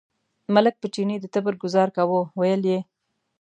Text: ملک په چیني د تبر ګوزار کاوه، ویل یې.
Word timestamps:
ملک 0.53 0.75
په 0.81 0.87
چیني 0.93 1.17
د 1.19 1.25
تبر 1.33 1.53
ګوزار 1.63 1.89
کاوه، 1.95 2.21
ویل 2.39 2.61
یې. 2.71 2.79